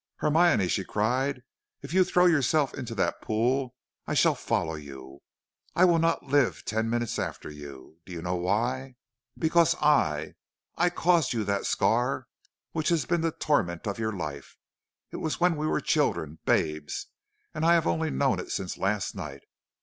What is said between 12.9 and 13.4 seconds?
been the